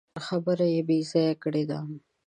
خبره 0.25 0.65
يې 0.73 0.81
بې 0.87 0.97
ځايه 1.09 1.33
کړې 1.43 1.63
ده. 1.69 1.79